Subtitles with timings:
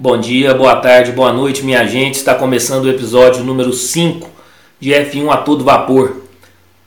[0.00, 2.14] Bom dia, boa tarde, boa noite, minha gente.
[2.14, 4.30] Está começando o episódio número 5
[4.78, 6.22] de F1 a todo vapor,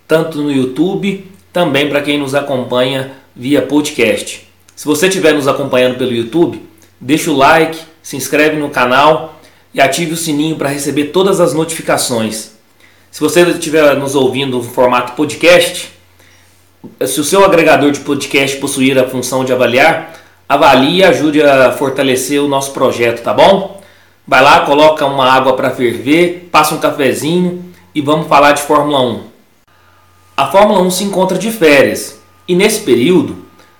[0.07, 4.47] tanto no YouTube, também para quem nos acompanha via podcast.
[4.73, 6.65] Se você estiver nos acompanhando pelo YouTube,
[7.01, 9.41] deixa o like, se inscreve no canal
[9.73, 12.51] e ative o sininho para receber todas as notificações.
[13.11, 15.91] Se você estiver nos ouvindo no formato podcast,
[17.05, 20.20] se o seu agregador de podcast possuir a função de avaliar,
[20.51, 23.79] avalie e ajude a fortalecer o nosso projeto, tá bom?
[24.27, 27.63] Vai lá, coloca uma água para ferver, passa um cafezinho
[27.95, 29.23] e vamos falar de Fórmula 1.
[30.35, 32.19] A Fórmula 1 se encontra de férias
[32.49, 33.37] e nesse período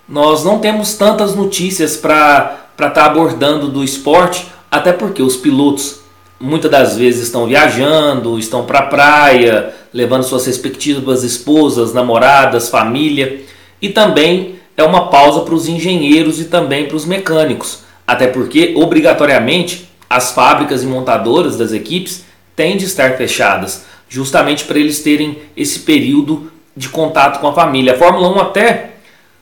[0.08, 6.00] nós não temos tantas notícias para estar tá abordando do esporte, até porque os pilotos
[6.40, 13.42] muitas das vezes estão viajando, estão para a praia, levando suas respectivas esposas, namoradas, família
[13.80, 18.74] e também é uma pausa para os engenheiros e também para os mecânicos, até porque
[18.76, 25.38] obrigatoriamente as fábricas e montadoras das equipes têm de estar fechadas, justamente para eles terem
[25.56, 27.94] esse período de contato com a família.
[27.94, 28.90] A Fórmula 1 até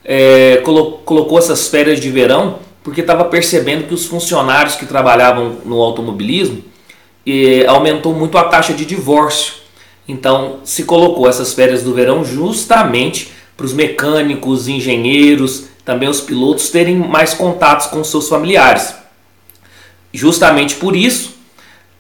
[0.04, 0.62] é,
[1.04, 6.64] colocou essas férias de verão porque estava percebendo que os funcionários que trabalhavam no automobilismo
[7.26, 9.54] e, aumentou muito a taxa de divórcio.
[10.08, 16.70] Então se colocou essas férias do verão justamente para os mecânicos, engenheiros, também os pilotos
[16.70, 18.94] terem mais contatos com seus familiares.
[20.11, 21.34] Justamente por isso,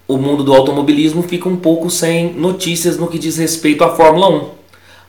[0.08, 4.30] o mundo do automobilismo fica um pouco sem notícias no que diz respeito à Fórmula
[4.30, 4.48] 1.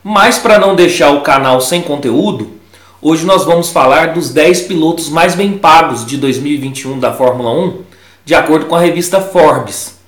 [0.04, 2.50] Mas para não deixar o canal sem conteúdo,
[3.00, 7.78] hoje nós vamos falar dos 10 pilotos mais bem pagos de 2021 da Fórmula 1,
[8.26, 9.98] de acordo com a revista Forbes.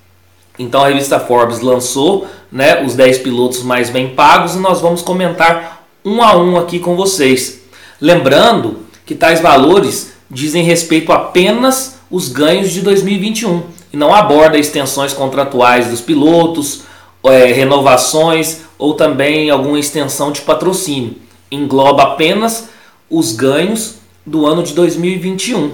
[0.59, 5.00] Então a revista Forbes lançou né, os 10 pilotos mais bem pagos e nós vamos
[5.00, 5.73] comentar
[6.05, 7.62] um a um aqui com vocês.
[8.00, 15.12] Lembrando que tais valores dizem respeito apenas os ganhos de 2021 e não aborda extensões
[15.12, 16.82] contratuais dos pilotos,
[17.25, 21.16] é, renovações ou também alguma extensão de patrocínio.
[21.50, 22.69] Engloba apenas
[23.09, 25.72] os ganhos do ano de 2021.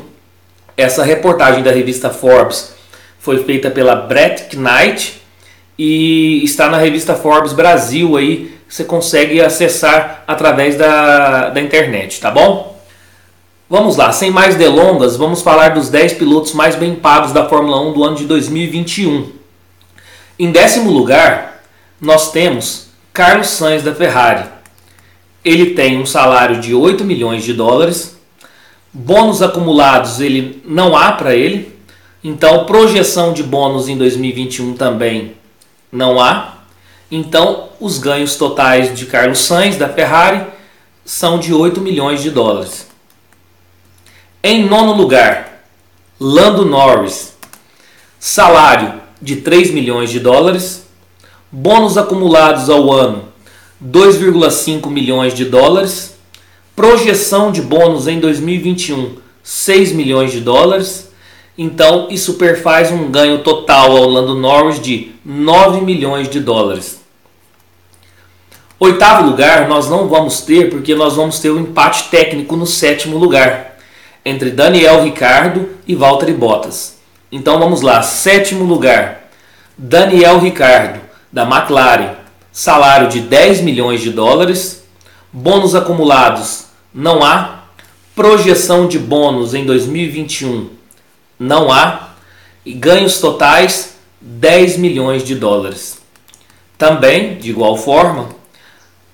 [0.76, 2.72] Essa reportagem da revista Forbes
[3.18, 5.19] foi feita pela Brett Knight
[5.82, 12.30] e está na revista Forbes Brasil aí você consegue acessar através da, da internet, tá
[12.30, 12.78] bom?
[13.66, 17.80] Vamos lá, sem mais delongas, vamos falar dos 10 pilotos mais bem pagos da Fórmula
[17.80, 19.32] 1 do ano de 2021.
[20.38, 21.62] Em décimo lugar,
[21.98, 24.50] nós temos Carlos Sainz da Ferrari.
[25.42, 28.20] Ele tem um salário de 8 milhões de dólares,
[28.92, 31.74] bônus acumulados ele não há para ele,
[32.22, 35.39] então projeção de bônus em 2021 também
[35.90, 36.58] não há.
[37.10, 40.46] Então, os ganhos totais de Carlos Sainz da Ferrari
[41.04, 42.88] são de 8 milhões de dólares.
[44.42, 45.64] Em nono lugar,
[46.18, 47.36] Lando Norris,
[48.18, 50.86] salário de 3 milhões de dólares,
[51.50, 53.28] bônus acumulados ao ano
[53.82, 56.16] 2,5 milhões de dólares,
[56.76, 61.09] projeção de bônus em 2021 6 milhões de dólares.
[61.62, 67.02] Então, isso perfaz um ganho total ao Lando Norris de 9 milhões de dólares.
[68.78, 73.18] Oitavo lugar nós não vamos ter porque nós vamos ter um empate técnico no sétimo
[73.18, 73.76] lugar
[74.24, 76.96] entre Daniel Ricardo e Valtteri Bottas.
[77.30, 79.28] Então vamos lá, sétimo lugar,
[79.76, 80.98] Daniel Ricardo
[81.30, 82.14] da McLaren,
[82.50, 84.82] salário de 10 milhões de dólares,
[85.30, 87.64] bônus acumulados não há,
[88.16, 90.79] projeção de bônus em 2021
[91.40, 92.10] não há
[92.66, 95.98] e ganhos totais 10 milhões de dólares.
[96.76, 98.28] Também, de igual forma,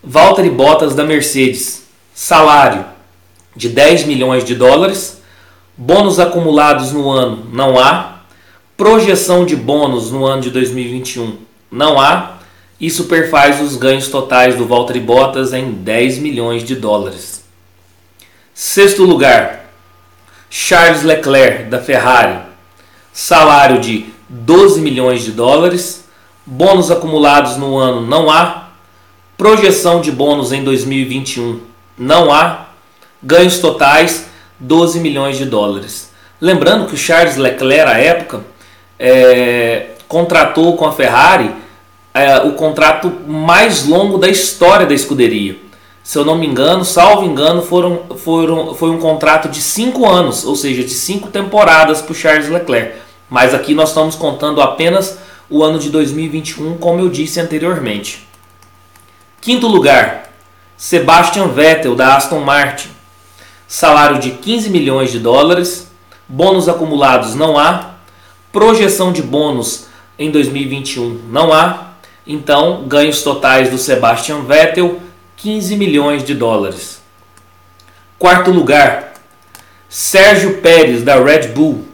[0.03, 2.85] Valtteri Bottas da Mercedes, salário
[3.55, 5.23] de 10 milhões de dólares,
[5.77, 8.23] bônus acumulados no ano não há,
[8.77, 11.39] projeção de bônus no ano de 2021
[11.71, 12.39] não há,
[12.81, 17.45] isso perfaz os ganhos totais do Valtteri Bottas em 10 milhões de dólares.
[18.53, 19.66] Sexto lugar,
[20.49, 22.39] Charles Leclerc da Ferrari,
[23.13, 26.05] salário de 12 milhões de dólares,
[26.45, 28.67] bônus acumulados no ano não há,
[29.37, 31.61] Projeção de bônus em 2021
[31.99, 32.69] não há.
[33.23, 34.29] Ganhos totais
[34.59, 36.11] 12 milhões de dólares.
[36.41, 38.41] Lembrando que o Charles Leclerc, à época,
[38.99, 41.51] é, contratou com a Ferrari
[42.15, 45.57] é, o contrato mais longo da história da escuderia.
[46.07, 50.45] Se eu não me engano, salvo engano, foram, foram, foi um contrato de 5 anos,
[50.45, 53.01] ou seja, de 5 temporadas para o Charles Leclerc.
[53.29, 55.19] Mas aqui nós estamos contando apenas
[55.51, 58.25] o ano de 2021, como eu disse anteriormente.
[59.41, 60.31] Quinto lugar,
[60.77, 62.89] Sebastian Vettel da Aston Martin.
[63.67, 65.91] Salário de 15 milhões de dólares,
[66.29, 67.97] Bônus acumulados não há.
[68.53, 69.87] Projeção de bônus
[70.17, 71.95] em 2021 não há.
[72.25, 75.01] Então, ganhos totais do Sebastian Vettel
[75.37, 77.01] 15 milhões de dólares.
[78.19, 79.15] Quarto lugar,
[79.89, 81.87] Sérgio Pérez da Red Bull,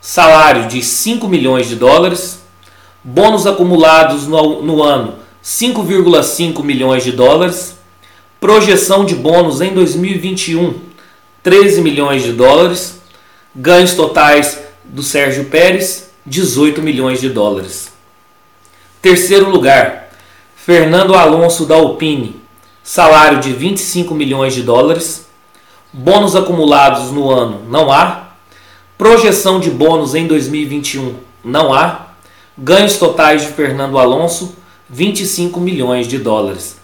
[0.00, 2.40] salário de 5 milhões de dólares,
[3.02, 7.76] bônus acumulados no, no ano 5,5 milhões de dólares,
[8.40, 10.80] projeção de bônus em 2021
[11.44, 12.98] 13 milhões de dólares,
[13.54, 17.92] ganhos totais do Sérgio Pérez 18 milhões de dólares.
[19.02, 20.08] Terceiro lugar,
[20.56, 22.40] Fernando Alonso da Alpine,
[22.84, 25.26] salário de 25 milhões de dólares,
[25.90, 28.28] bônus acumulados no ano não há,
[28.98, 32.08] projeção de bônus em 2021 não há,
[32.56, 34.54] ganhos totais de Fernando Alonso
[34.90, 36.76] 25 milhões de dólares.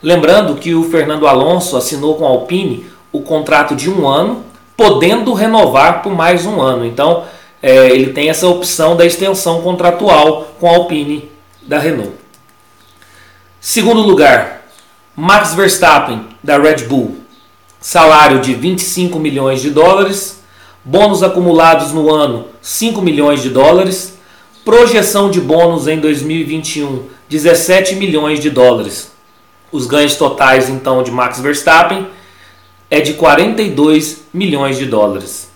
[0.00, 4.44] Lembrando que o Fernando Alonso assinou com a Alpine o contrato de um ano,
[4.76, 6.86] podendo renovar por mais um ano.
[6.86, 7.24] Então
[7.60, 11.28] é, ele tem essa opção da extensão contratual com a Alpine
[11.62, 12.12] da Renault.
[13.60, 14.57] Segundo lugar,
[15.20, 17.16] Max Verstappen, da Red Bull,
[17.80, 20.44] salário de 25 milhões de dólares,
[20.84, 24.16] bônus acumulados no ano 5 milhões de dólares,
[24.64, 29.10] projeção de bônus em 2021 17 milhões de dólares.
[29.72, 32.06] Os ganhos totais então de Max Verstappen
[32.88, 35.50] é de 42 milhões de dólares.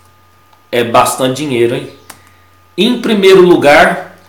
[0.69, 1.89] É bastante dinheiro, hein?
[2.77, 4.19] Em primeiro lugar,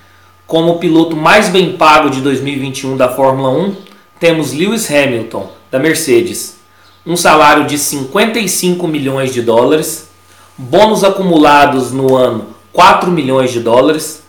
[0.46, 3.93] como o piloto mais bem pago de 2021 da Fórmula 1,
[4.24, 6.56] temos Lewis Hamilton, da Mercedes,
[7.04, 10.08] um salário de 55 milhões de dólares,
[10.56, 14.22] bônus acumulados no ano 4 milhões de dólares,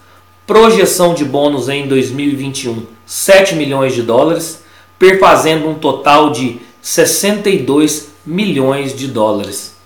[0.45, 4.65] projeção de bônus em 2021 7 milhões de dólares,
[4.99, 9.77] perfazendo um total de 62 milhões de dólares.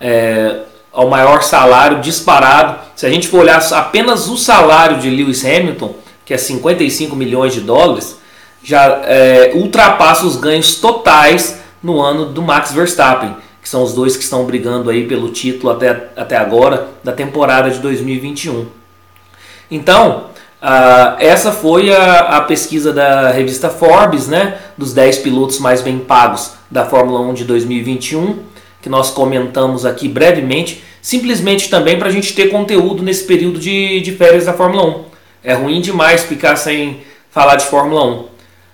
[0.00, 0.60] É,
[0.90, 2.78] ao maior salário disparado.
[2.96, 7.52] Se a gente for olhar apenas o salário de Lewis Hamilton, que é 55 milhões
[7.52, 8.19] de dólares,
[8.62, 14.16] já é, ultrapassa os ganhos totais no ano do Max Verstappen, que são os dois
[14.16, 18.66] que estão brigando aí pelo título até, até agora da temporada de 2021.
[19.70, 20.30] Então,
[21.18, 26.52] essa foi a, a, pesquisa da revista Forbes, né, dos 10 pilotos mais bem pagos
[26.70, 28.38] da Fórmula 1 de 2021,
[28.82, 34.00] que nós comentamos aqui brevemente, simplesmente também para a gente ter conteúdo nesse período de,
[34.00, 35.04] de férias da Fórmula 1.
[35.42, 38.29] É ruim demais ficar sem falar de Fórmula 1.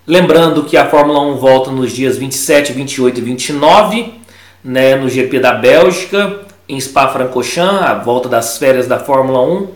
[0.07, 4.15] Lembrando que a Fórmula 1 volta nos dias 27, 28 e 29,
[4.63, 9.69] né, no GP da Bélgica, em Spa-Francorchamps, a volta das férias da Fórmula 1.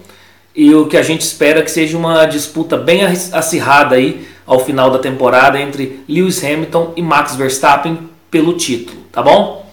[0.54, 3.00] E o que a gente espera é que seja uma disputa bem
[3.32, 7.98] acirrada aí ao final da temporada entre Lewis Hamilton e Max Verstappen
[8.30, 9.68] pelo título, tá bom?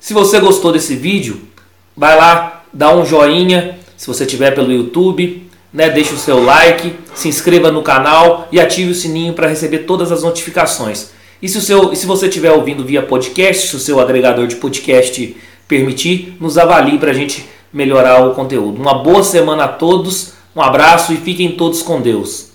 [0.00, 1.42] Se você gostou desse vídeo,
[1.96, 6.94] vai lá, dá um joinha, se você tiver pelo YouTube, né, deixe o seu like,
[7.14, 11.10] se inscreva no canal e ative o sininho para receber todas as notificações.
[11.40, 14.56] E se, o seu, se você estiver ouvindo via podcast, se o seu agregador de
[14.56, 15.36] podcast
[15.66, 18.80] permitir, nos avalie para a gente melhorar o conteúdo.
[18.80, 22.51] Uma boa semana a todos, um abraço e fiquem todos com Deus.